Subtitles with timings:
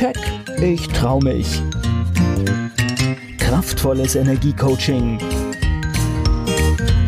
[0.00, 0.16] Keck,
[0.62, 1.60] ich trau mich.
[3.36, 5.18] Kraftvolles Energiecoaching.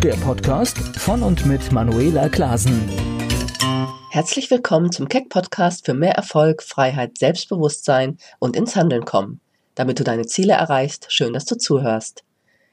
[0.03, 2.87] Der Podcast von und mit Manuela Klasen.
[4.11, 9.41] Herzlich willkommen zum Keck Podcast für mehr Erfolg, Freiheit, Selbstbewusstsein und ins Handeln kommen.
[9.75, 12.25] Damit du deine Ziele erreichst, schön, dass du zuhörst.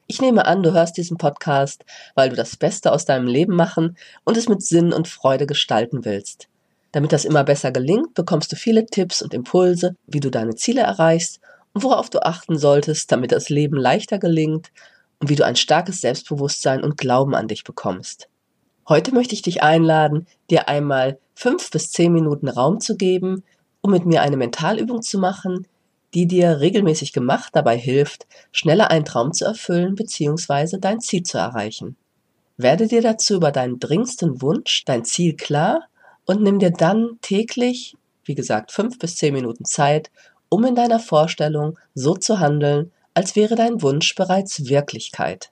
[0.06, 3.96] Ich nehme an, du hörst diesen Podcast, weil du das Beste aus deinem Leben machen
[4.26, 6.50] und es mit Sinn und Freude gestalten willst.
[6.92, 10.82] Damit das immer besser gelingt, bekommst du viele Tipps und Impulse, wie du deine Ziele
[10.82, 11.40] erreichst
[11.74, 14.72] und worauf du achten solltest, damit das Leben leichter gelingt
[15.20, 18.28] und wie du ein starkes Selbstbewusstsein und Glauben an dich bekommst.
[18.88, 23.44] Heute möchte ich dich einladen, dir einmal fünf bis zehn Minuten Raum zu geben,
[23.82, 25.68] um mit mir eine Mentalübung zu machen,
[26.16, 30.80] die dir regelmäßig gemacht dabei hilft, schneller einen Traum zu erfüllen bzw.
[30.80, 31.98] dein Ziel zu erreichen.
[32.58, 35.88] Werde dir dazu über deinen dringendsten Wunsch, dein Ziel klar
[36.30, 40.12] und nimm dir dann täglich, wie gesagt, fünf bis zehn Minuten Zeit,
[40.48, 45.52] um in deiner Vorstellung so zu handeln, als wäre dein Wunsch bereits Wirklichkeit.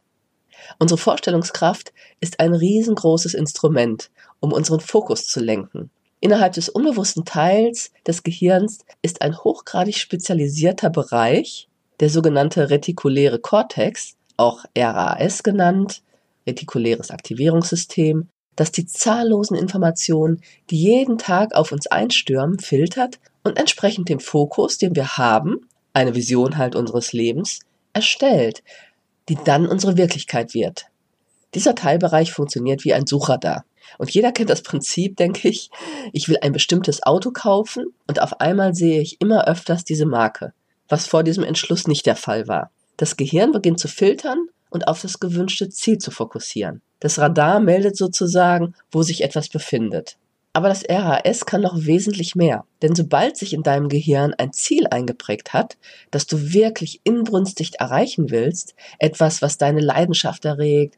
[0.77, 5.89] Unsere Vorstellungskraft ist ein riesengroßes Instrument, um unseren Fokus zu lenken.
[6.19, 11.69] Innerhalb des unbewussten Teils des Gehirns ist ein hochgradig spezialisierter Bereich,
[12.01, 16.03] der sogenannte retikuläre Kortex, auch RAS genannt,
[16.45, 24.09] retikuläres Aktivierungssystem, das die zahllosen Informationen, die jeden Tag auf uns einstürmen, filtert und entsprechend
[24.09, 27.61] dem Fokus, den wir haben, eine Vision halt unseres Lebens,
[27.93, 28.63] erstellt,
[29.29, 30.87] die dann unsere Wirklichkeit wird.
[31.53, 33.63] Dieser Teilbereich funktioniert wie ein Suchradar.
[33.97, 35.69] Und jeder kennt das Prinzip, denke ich.
[36.11, 40.53] Ich will ein bestimmtes Auto kaufen und auf einmal sehe ich immer öfters diese Marke,
[40.89, 42.71] was vor diesem Entschluss nicht der Fall war.
[42.97, 46.81] Das Gehirn beginnt zu filtern und auf das gewünschte Ziel zu fokussieren.
[46.99, 50.17] Das Radar meldet sozusagen, wo sich etwas befindet.
[50.53, 52.65] Aber das RAS kann noch wesentlich mehr.
[52.81, 55.77] Denn sobald sich in deinem Gehirn ein Ziel eingeprägt hat,
[56.09, 60.97] das du wirklich inbrünstig erreichen willst, etwas, was deine Leidenschaft erregt,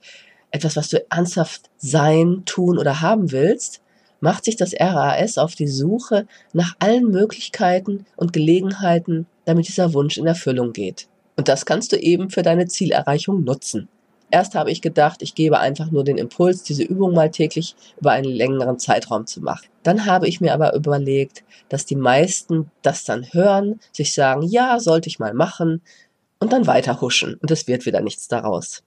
[0.51, 3.81] etwas, was du ernsthaft sein, tun oder haben willst,
[4.21, 10.17] macht sich das RAS auf die Suche nach allen Möglichkeiten und Gelegenheiten, damit dieser Wunsch
[10.17, 11.09] in Erfüllung geht.
[11.35, 13.89] Und das kannst du eben für deine Zielerreichung nutzen.
[14.31, 18.11] Erst habe ich gedacht, ich gebe einfach nur den Impuls, diese Übung mal täglich über
[18.11, 19.67] einen längeren Zeitraum zu machen.
[19.83, 24.79] Dann habe ich mir aber überlegt, dass die meisten das dann hören, sich sagen, ja,
[24.79, 25.81] sollte ich mal machen
[26.39, 28.83] und dann weiter huschen und es wird wieder nichts daraus.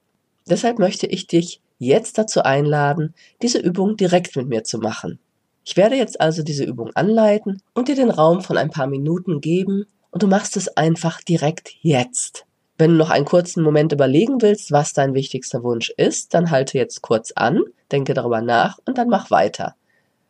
[0.49, 5.19] Deshalb möchte ich dich jetzt dazu einladen, diese Übung direkt mit mir zu machen.
[5.65, 9.41] Ich werde jetzt also diese Übung anleiten und dir den Raum von ein paar Minuten
[9.41, 12.45] geben, und du machst es einfach direkt jetzt.
[12.83, 16.79] Wenn du noch einen kurzen Moment überlegen willst, was dein wichtigster Wunsch ist, dann halte
[16.79, 17.61] jetzt kurz an,
[17.93, 19.77] denke darüber nach und dann mach weiter.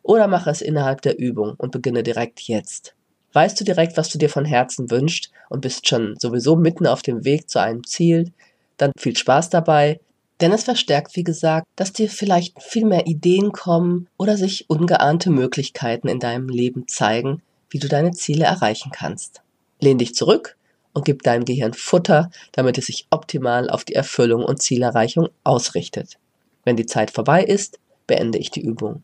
[0.03, 2.93] Oder mach es innerhalb der Übung und beginne direkt jetzt.
[3.31, 7.01] Weißt du direkt, was du dir von Herzen wünschst und bist schon sowieso mitten auf
[7.01, 8.31] dem Weg zu einem Ziel,
[8.77, 9.99] dann viel Spaß dabei,
[10.39, 15.31] denn es verstärkt, wie gesagt, dass dir vielleicht viel mehr Ideen kommen oder sich ungeahnte
[15.31, 17.41] Möglichkeiten in deinem Leben zeigen,
[17.71, 19.41] wie du deine Ziele erreichen kannst.
[19.79, 20.55] Lehn dich zurück
[20.93, 26.17] und gib deinem Gehirn Futter, damit es sich optimal auf die Erfüllung und Zielerreichung ausrichtet.
[26.63, 29.03] Wenn die Zeit vorbei ist, beende ich die Übung.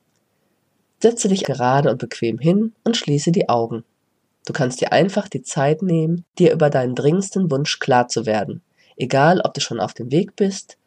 [1.02, 3.84] Setze dich gerade und bequem hin und schließe die Augen.
[4.46, 8.62] Du kannst dir einfach die Zeit nehmen, dir über deinen dringendsten Wunsch klar zu werden,
[8.98, 10.78] egal ob du schon auf dem Weg bist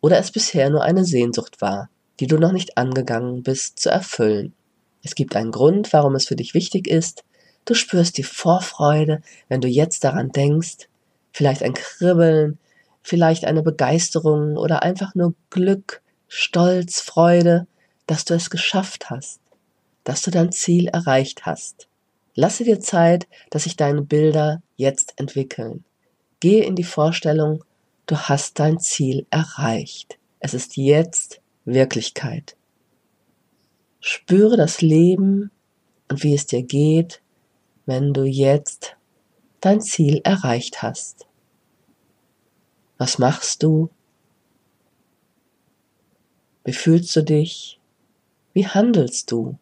[0.00, 1.88] oder es bisher nur eine Sehnsucht war,
[2.20, 4.52] die du noch nicht angegangen bist zu erfüllen.
[5.02, 7.24] Es gibt einen Grund, warum es für dich wichtig ist,
[7.64, 10.88] Du spürst die Vorfreude, wenn du jetzt daran denkst,
[11.32, 12.58] vielleicht ein Kribbeln,
[13.02, 17.66] vielleicht eine Begeisterung oder einfach nur Glück, Stolz, Freude,
[18.06, 19.40] dass du es geschafft hast,
[20.04, 21.88] dass du dein Ziel erreicht hast.
[22.34, 25.84] Lasse dir Zeit, dass sich deine Bilder jetzt entwickeln.
[26.40, 27.62] Gehe in die Vorstellung,
[28.06, 30.18] du hast dein Ziel erreicht.
[30.40, 32.56] Es ist jetzt Wirklichkeit.
[34.00, 35.50] Spüre das Leben
[36.08, 37.20] und wie es dir geht,
[37.86, 38.96] wenn du jetzt
[39.60, 41.26] dein Ziel erreicht hast?
[42.98, 43.90] Was machst du?
[46.64, 47.80] Wie fühlst du dich?
[48.52, 49.58] Wie handelst du?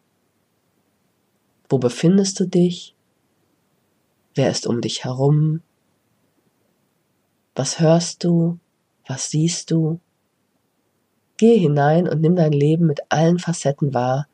[1.69, 2.95] Wo befindest du dich?
[4.35, 5.61] Wer ist um dich herum?
[7.55, 8.59] Was hörst du?
[9.07, 9.99] Was siehst du?
[11.37, 14.27] Gehe hinein und nimm dein Leben mit allen Facetten wahr,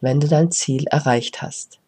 [0.00, 1.81] wenn du dein Ziel erreicht hast.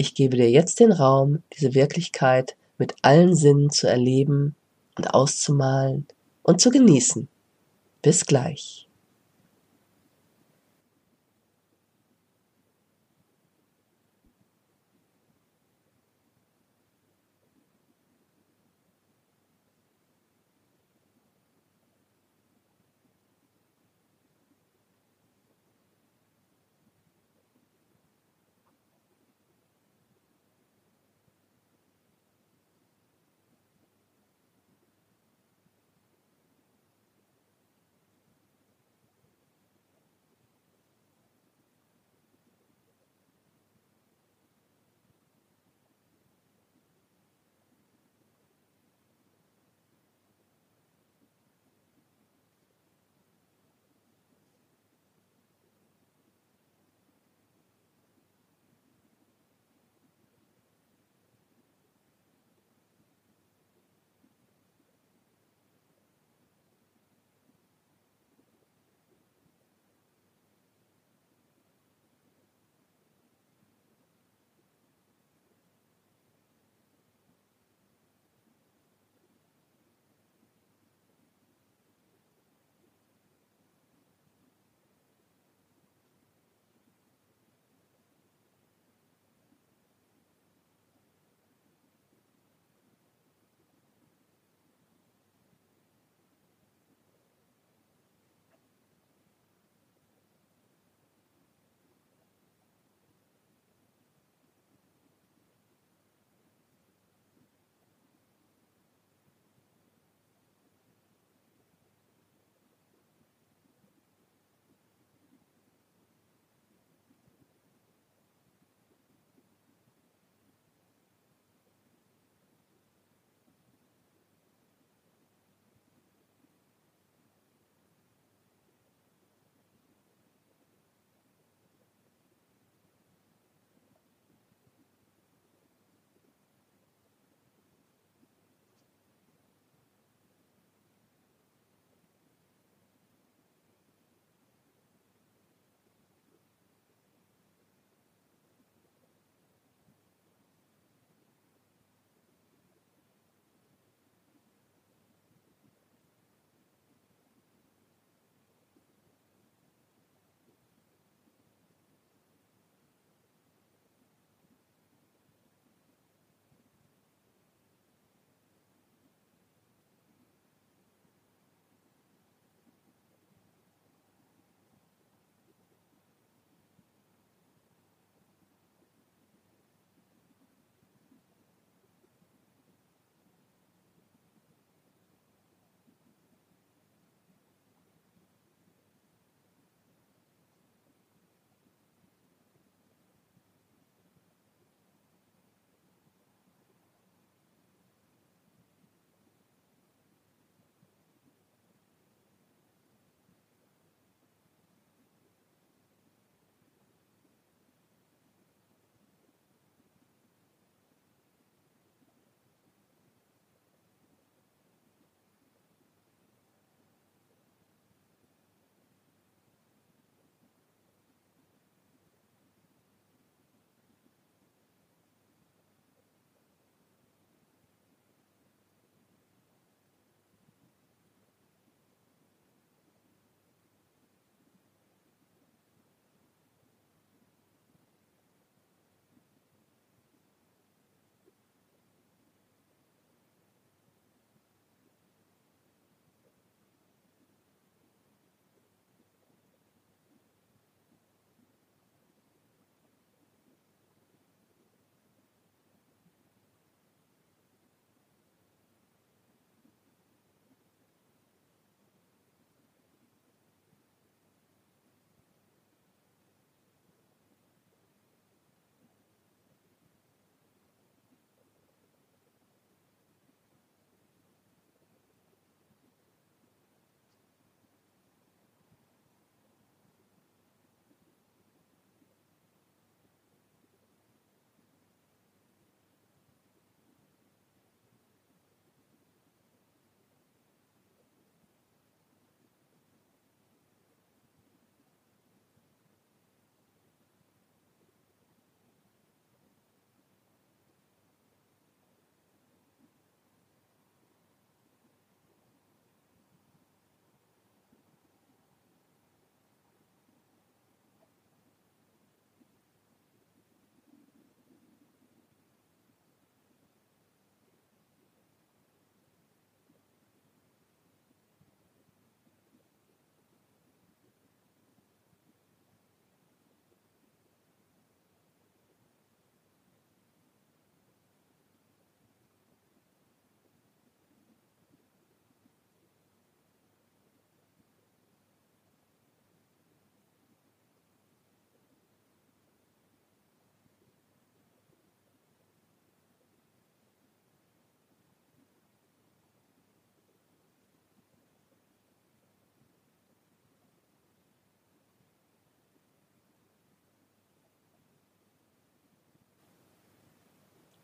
[0.00, 4.54] Ich gebe dir jetzt den Raum, diese Wirklichkeit mit allen Sinnen zu erleben
[4.96, 6.06] und auszumalen
[6.44, 7.26] und zu genießen.
[8.00, 8.87] Bis gleich.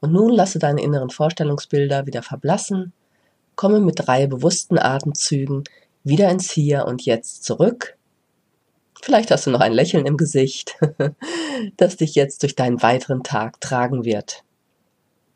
[0.05, 2.93] Und nun lasse deine inneren Vorstellungsbilder wieder verblassen,
[3.55, 5.65] komme mit drei bewussten Atemzügen
[6.03, 7.97] wieder ins Hier und Jetzt zurück.
[9.01, 10.77] Vielleicht hast du noch ein Lächeln im Gesicht,
[11.79, 14.45] das dich jetzt durch deinen weiteren Tag tragen wird.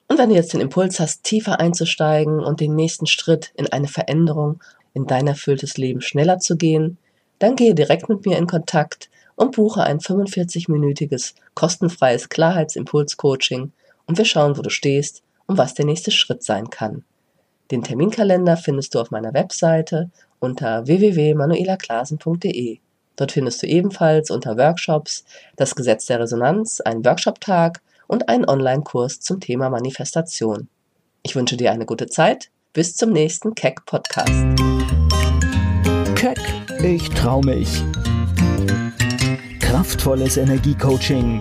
[0.06, 3.88] Und wenn du jetzt den Impuls hast, tiefer einzusteigen und den nächsten Schritt in eine
[3.88, 6.98] Veränderung in dein erfülltes Leben schneller zu gehen,
[7.38, 13.72] dann gehe direkt mit mir in Kontakt und buche ein 45-minütiges kostenfreies Klarheitsimpuls-Coaching
[14.08, 17.04] und wir schauen, wo du stehst und was der nächste Schritt sein kann.
[17.70, 20.10] Den Terminkalender findest du auf meiner Webseite
[20.40, 22.78] unter www.manuelaklasen.de.
[23.16, 25.24] Dort findest du ebenfalls unter Workshops
[25.56, 30.68] das Gesetz der Resonanz, einen Workshop-Tag und einen Online-Kurs zum Thema Manifestation.
[31.22, 32.50] Ich wünsche dir eine gute Zeit.
[32.72, 34.30] Bis zum nächsten Keck Podcast.
[36.14, 36.38] Keck,
[36.82, 37.82] ich trau mich.
[39.58, 41.40] Kraftvolles Energiecoaching.